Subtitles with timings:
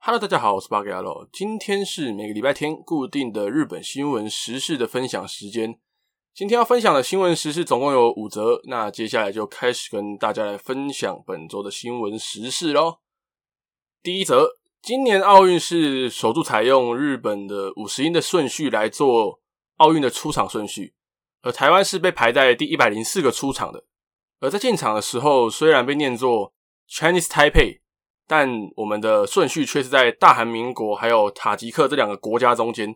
[0.00, 1.28] Hello，大家好，我是八格牙路。
[1.32, 5.78] 今天是每个礼拜天固定的日本新闻时事的分享时间。
[6.32, 13.00] 今天要分享的新闻时事总共有五则，那接下来就开始跟大家来分享本周的新闻时事喽。
[14.00, 19.40] 第一则，今年奥运是首度采用日本的五十音的顺序来做
[19.78, 20.94] 奥运的出场顺序，
[21.42, 23.84] 而台湾是被排在第一百零四个出场的。
[24.38, 26.54] 而在进场的时候，虽然被念作
[26.88, 27.80] Chinese Taipei。
[28.28, 32.94] 但我们的顺序却是在大韩民国还有塔吉克这两个国家中间，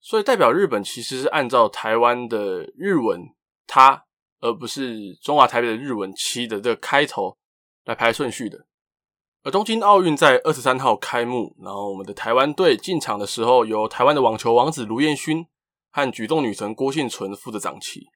[0.00, 3.34] 所以代表日本其实是按照台湾的日文
[3.66, 4.04] “他”，
[4.40, 7.36] 而不是中华台北的日文“七”的这个开头
[7.84, 8.66] 来排顺序的。
[9.42, 15.44] 而东京奥运在二十三号开幕，然后我们的台湾队进场的时候，由台湾的网球王子卢彦勋
[15.90, 18.06] 和举重女神郭婞淳负责掌旗，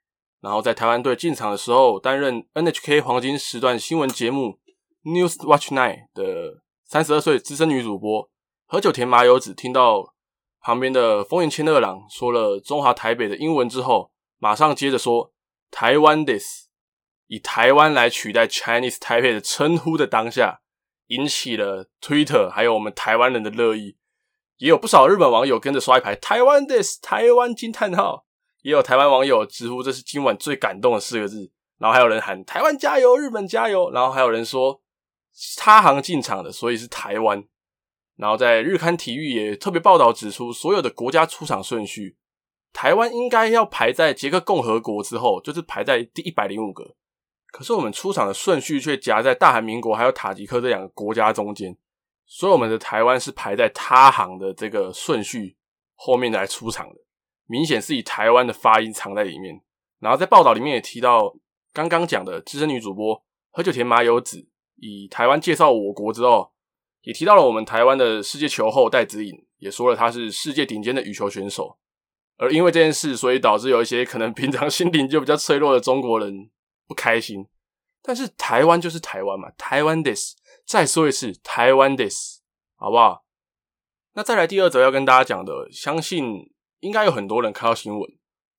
[0.40, 4.60] 然后在台湾队进场的时候，担任 NHK 黄金时段新闻节目。
[5.04, 8.28] News Watch Nine 的三十二岁资深女主播
[8.66, 10.14] 何久田麻由子听到
[10.60, 15.32] 旁边的风原千二郎说了中华台北的英文之后，马上接着说
[15.70, 16.66] 台湾 this，
[17.28, 20.62] 以台湾来取代 Chinese Taipei 的称呼的当下，
[21.06, 23.96] 引起了 Twitter 还有我们台湾人的热议，
[24.56, 28.26] 也有不少日本网友跟着刷一排台湾 this，台湾惊叹号，
[28.62, 34.82] 也有台湾网友直呼这是今晚最感动的四个字，然后还有人喊台湾加油，日本加油，然后还有人说。
[35.56, 37.44] 他行进场的，所以是台湾。
[38.16, 42.16] 然后在日刊体育也特别报道指出，所有的国家出场顺序，
[42.72, 46.96] 台湾应该要排在捷克共和国之后，就是排在第一百零五个。
[47.52, 51.76] 可是我们出场的顺序却夹在大韩民国还有塔吉克这两个国家中间，
[52.26, 55.56] 所以我们的台湾是排在他行的这个顺序
[55.94, 56.96] 后面来出场的，
[57.46, 59.62] 明显是以台湾的发音藏在里面。
[60.00, 61.36] 然后在报道里面也提到，
[61.72, 64.48] 刚刚讲的资深女主播何九田麻由子。
[64.80, 66.52] 以台湾介绍我国之后，
[67.02, 71.78] 也提到了我们台湾的世界球后戴资颖，也说了他是世界顶尖的羽球选手。
[72.36, 76.48] 而因为这件事，所以导致有一些可能平常心灵就比较脆弱的中国人
[76.86, 77.44] 不开心。
[78.00, 82.38] 但是台湾就是台湾嘛，台湾 this，再说一次，台湾 this，
[82.76, 83.24] 好不好？
[84.14, 88.08] 那再来第二则要跟大家讲的，相信应该有很多人看到新闻，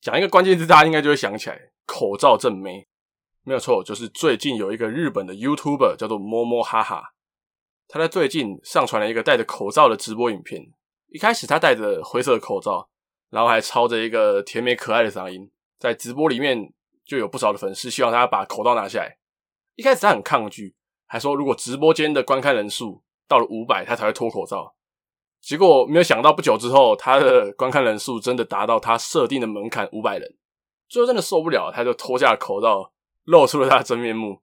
[0.02, 2.89] 讲一个关键字，大家应该就会想起来：口罩正妹。
[3.44, 7.14] 没有错，就是最近有一个日本的 YouTuber 叫做摸摸哈哈，
[7.88, 10.62] 他在最近上传了一个戴着口罩的直播影片。
[11.08, 12.90] 一开始他戴着灰色的口罩，
[13.32, 15.50] 然后还操着一个甜美可爱的嗓音，
[15.80, 16.72] 在直播里面
[17.04, 19.18] 就有不少的粉丝希望他把口罩拿下来。
[19.76, 20.76] 一开始他很抗拒，
[21.08, 24.76] 还说如果直播间的观看人数到了五百，他才会脱口罩。
[25.42, 30.38] 结果没有想到，不久之后他的观看人数真的达到他设定的门槛五百人，
[30.88, 32.92] 最后真的受不了，他就脱下了口罩。
[33.30, 34.42] 露出了他的真面目，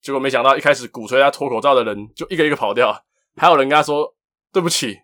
[0.00, 3.04] 结果没想到一开始鼓吹他脱口罩的人就一个一个跑掉，
[3.36, 4.14] 还有人跟他说
[4.52, 4.96] 对不起，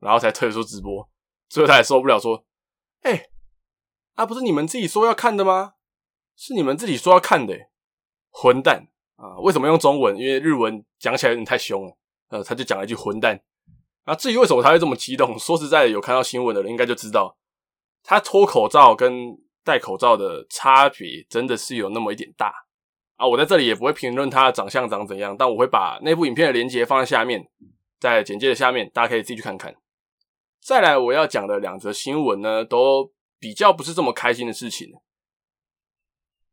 [0.00, 1.06] 然后才退出直播。
[1.50, 2.46] 最后他也受不了，说
[3.04, 3.30] ：“哎、欸，
[4.14, 5.74] 啊不是你们自己说要看的吗？
[6.34, 7.54] 是你们自己说要看的、
[8.30, 9.36] 混蛋啊！
[9.40, 10.16] 为什么用中文？
[10.16, 11.96] 因为日文讲起来有点太凶了。
[12.28, 13.42] 呃，他就讲了一句混蛋。
[14.04, 17.36] 啊，至于为什么他会这么激动，说实在的，有看到新闻的人应该就知道，
[18.02, 22.54] 他脱口罩跟戴口罩的差别真的是有那么一点大。”
[23.18, 27.48] 啊，我在这里也不会评论他的长相长怎样，但我会把那部影片的连接放在下面，
[27.98, 29.74] 在简介的下面，大家可以自己去看看。
[30.62, 34.92] 再来，我要讲的两则新闻呢，都比较不是这么开心的事情。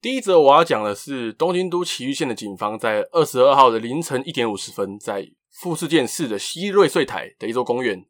[0.02, 8.08] 第一则我要讲的是东京都埼玉县的警方在二十二号的凌晨一点五十分，在富士见市的西瑞穗台的一座公园，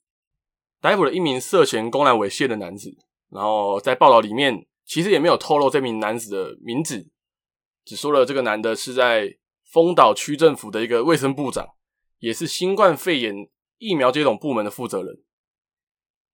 [0.82, 2.98] 逮捕了一名涉嫌公然猥亵的男子。
[3.30, 7.10] 然后在报道里面，其实也没有透露这名男子的名字。
[7.86, 11.68] 只说了这个男的是在丰岛区政府的一个卫生部长，
[12.18, 15.24] 也是新冠肺炎疫苗接种部门的负责人。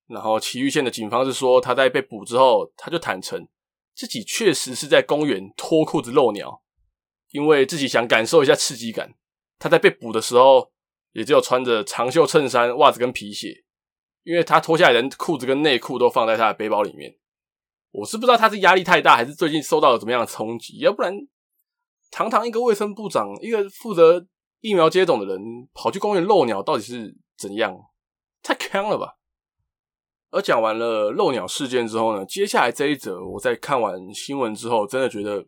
[0.07, 3.47] 然后埼玉县的警方是说，他在被捕之后，他就坦诚
[3.93, 6.61] 自己确实是在公园脱裤子露尿，
[7.31, 9.15] 因为自己想感受一下刺激感。
[9.59, 10.71] 他在被捕的时候，
[11.11, 13.63] 也只有穿着长袖衬衫、袜子跟皮鞋，
[14.23, 17.17] 因为他脱下来的裤子跟内裤都放在他的背包里面。
[17.91, 21.13] 我是不知道他是压力太大，还是最近受到了怎么样的冲击，要不然。
[22.11, 24.27] 堂堂一个卫生部长，一个负责
[24.59, 25.41] 疫苗接种的人，
[25.73, 27.75] 跑去公园露鸟，到底是怎样？
[28.43, 29.17] 太坑了吧！
[30.29, 35.45] 而讲完了露鸟事件之后呢，接下来这一则，我在看完新闻之后，真的觉得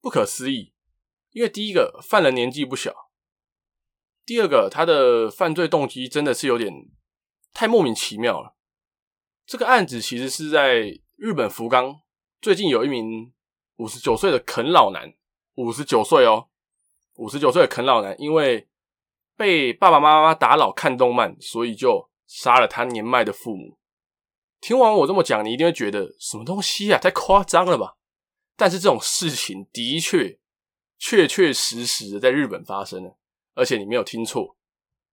[0.00, 0.72] 不可思议。
[1.32, 2.94] 因为第一个犯人年纪不小，
[4.24, 6.72] 第二个他的犯罪动机真的是有点
[7.52, 8.56] 太莫名其妙了。
[9.44, 12.00] 这个案子其实是在日本福冈，
[12.40, 13.32] 最近有一名
[13.76, 15.15] 五十九岁的啃老男。
[15.56, 16.48] 五十九岁哦，
[17.16, 18.68] 五十九岁的啃老男，因为
[19.36, 23.76] 被爸爸妈妈打扰看动漫，所以就杀了他年迈的父母。
[24.60, 27.96] 听完我这么讲，你一定会觉得什么东西啊，太夸张了吧？
[28.56, 30.38] 但是这种事情的确
[30.98, 33.16] 确确实实的在日本发生了，
[33.54, 34.56] 而且你没有听错，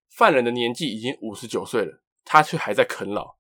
[0.10, 3.36] 犯人的年纪已经五十九岁了，他却还在啃老。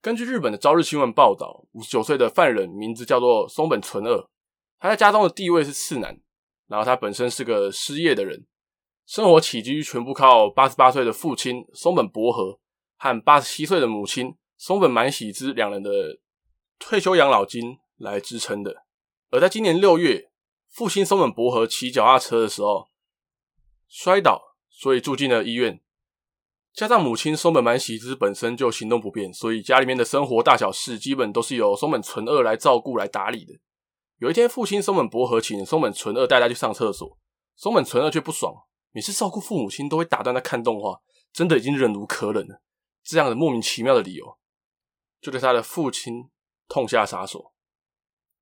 [0.00, 4.28] 根据日本的朝日新闻报道，五十九岁的犯人名字叫做松本纯二，
[4.80, 6.20] 他在家中的地位是次男，
[6.68, 8.46] 然后他本身是个失业的人，
[9.06, 12.60] 生活起居全部靠八十八岁的父亲松本博和
[12.96, 16.20] 和八十七岁的母亲松本满喜之两人的
[16.78, 18.84] 退休养老金来支撑的。
[19.30, 20.30] 而在今年六月，
[20.68, 22.88] 父亲松本博和骑脚踏车的时候
[23.88, 25.80] 摔倒，所以住进了医院。
[26.74, 33.54] 加上母亲松本满喜之本身就行动不便，所以家里面的生活大小事基本都是由松本纯二来照顾、来打理的。
[34.18, 37.18] 有一天，父亲松本博和请松本纯二带他去上厕所，
[37.54, 38.52] 松本纯二却不爽，
[38.90, 41.00] 每次照顾父母亲都会打断他看动画，
[41.32, 42.60] 真的已经忍无可忍了。
[43.04, 44.38] 这样的莫名其妙的理由，
[45.20, 46.28] 就对他的父亲
[46.66, 47.52] 痛下杀手。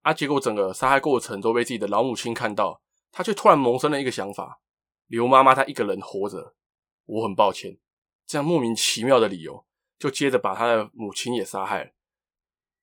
[0.00, 0.14] 啊！
[0.14, 2.80] 结果整个杀害过程都被自己的老母亲看到，
[3.12, 4.60] 他却突然萌生了一个想法：
[5.08, 6.54] 刘妈妈她一个人活着，
[7.04, 7.78] 我很抱歉。
[8.24, 9.66] 这样莫名其妙的理由，
[9.98, 11.90] 就接着把他的母亲也杀害了。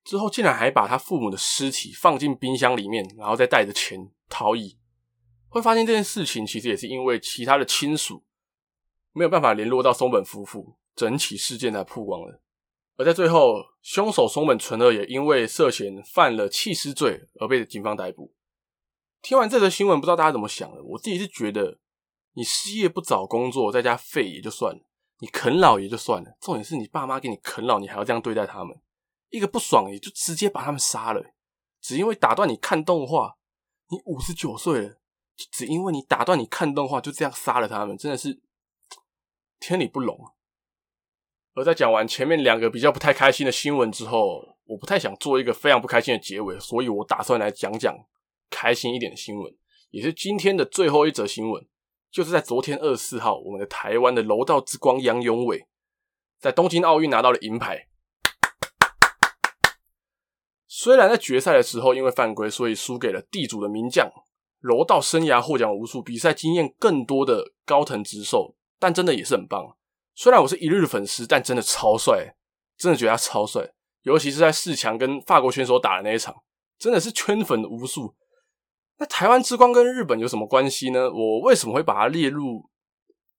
[0.03, 4.77] 之后竟然还把他父母的尸体放进冰箱里面，然后再带着钱逃逸。
[5.47, 8.23] 会发现这件事情，其实也是因为其他的亲属
[9.11, 12.41] 没有办法联络到松本夫妇，整起事件才曝光了。
[12.97, 18.33] 而在最后，凶手松本纯二也因为涉嫌犯了弃尸罪而被警方逮捕。
[19.21, 20.83] 听完这则新闻，不知道大家怎么想的？
[20.83, 21.79] 我自己是觉得，
[22.33, 24.81] 你失业不找工作，在家废也就算了，
[25.19, 28.77] 你啃老也就算了，重点是你爸妈给你啃老，你还要这样对待他们，
[29.33, 31.33] 一个不爽也就直接把他们杀了，
[31.81, 33.38] 只因为打断你看动画。
[33.89, 34.97] 你五十九岁了，
[35.51, 38.41] 只因为你打断你看动画，就这样杀了他们，真的是
[39.59, 40.33] 天理不容啊！
[41.53, 47.95] 而在讲完前面两个比较不太开心的新闻之后，我不太想做一个非常不开心的结尾，所以我打算来讲讲
[48.50, 49.56] 开心一点的新闻，
[49.89, 51.68] 也是今天的最后一则新闻，
[52.12, 55.68] 就是在昨天二十四号，我们的台湾的柔道之光杨勇伟
[56.39, 57.89] 在东京奥运拿到了银牌。
[60.83, 64.12] 虽然在决赛的时候因为犯规，所以输给了地主的名将，
[64.59, 69.77] 柔道生涯获奖无数、比赛经验更多的高藤直寿，但真的也是很棒。
[70.13, 72.35] 虽然我是一日粉丝，但真的超帅，
[72.77, 73.74] 真的觉得他超帅。
[74.01, 76.35] 尤其是在四强跟法国选手打的那一场，
[76.77, 78.13] 真的是圈粉无数。
[78.97, 81.09] 那台湾之光跟日本有什么关系呢？
[81.09, 82.69] 我为什么会把它列入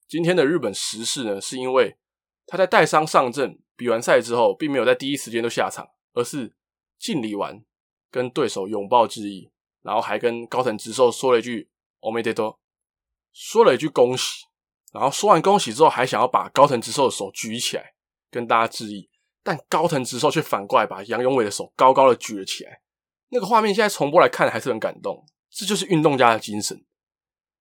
[0.09, 1.39] 今天的日本时事呢？
[1.39, 1.99] 是因为
[2.47, 6.55] 他在带伤上阵，比完赛之后，并没有在第一时间就下场，而是
[7.04, 7.64] 敬礼完
[8.12, 9.52] 跟对手拥抱致意，
[9.82, 11.68] 然后还跟高藤直寿说了一句“
[12.02, 12.56] おめでとう”，
[13.32, 14.46] 说了一句恭喜。
[14.92, 17.94] 然后说完恭喜之后，还想要把高藤直寿的手举起来
[18.32, 19.08] 跟大家致意，
[19.44, 22.82] 但高藤直寿却反过来把杨勇纬的手高高的举了起来。
[23.30, 26.84] 那个画面现在重播来看还是很感动，这就是运动家的精神。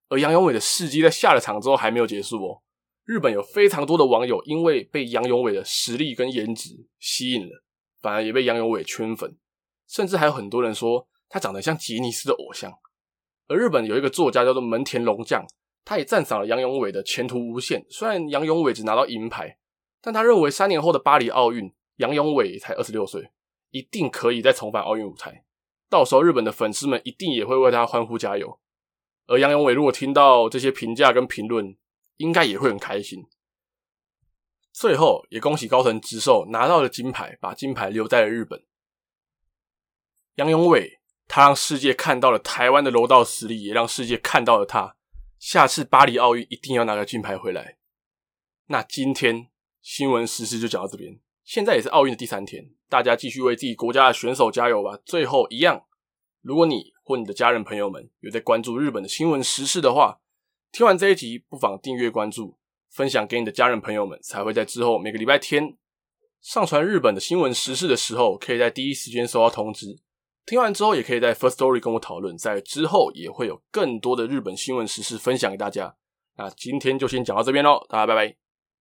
[0.09, 2.63] 而杨勇纬的事迹在下了场之后还没有结束哦，
[3.05, 7.63] 日本有非常多的网友因为被杨勇纬的实力跟颜值吸引了，
[8.04, 9.36] 反而也被杨勇伟圈粉，
[9.88, 12.72] 甚至还有很多人说他长得像吉尼斯的偶像。
[13.48, 15.44] 而日本有一个作家叫做门田龙将。
[15.86, 17.86] 他也赞赏了杨勇伟的前途无限。
[17.90, 19.58] 虽然杨勇伟只拿到银牌，
[20.02, 23.32] 但他认为三年后的巴黎奥运，杨勇伟才二十六岁，
[23.72, 25.44] 一定可以再重返奥运舞台。
[25.90, 28.62] 到时候日本的粉丝们一定也会为他欢呼加油。
[29.28, 31.76] 而杨勇伟如果听到这些评价跟评论，
[32.16, 33.26] 应该也会很开心。
[34.74, 38.66] 最后也恭喜高藤直寿拿到了金牌，把金牌留在了日本。
[40.36, 44.96] 杨永伟，他让世界看到了台湾的柔道实力，也让世界看到了他。
[45.38, 47.78] 下次巴黎奥运一定要拿个金牌回来。
[48.68, 49.50] 那今天
[49.82, 51.20] 新闻时事就讲到这边。
[51.44, 54.98] 现在也是奥运的第三天，大家继续为自己国家的选手加油吧。
[55.06, 55.86] 最后一样，
[56.42, 60.22] 如果你或你的家人朋友们有在关注日本的新闻时事的话，
[60.72, 62.58] 听完这一集不妨订阅关注，
[62.94, 65.76] 分享给你的家人朋友们，才会在之后每个礼拜天
[66.42, 69.98] 上传日本的新闻时事的时候，可以在第一时间收到通知。
[70.46, 75.96] 听完之后，也可以在 First Story 跟我讨论，在之后也会有更多的日本新闻时事分享给大家。
[76.38, 78.43] 那今天就先讲到这边喽，大家拜拜。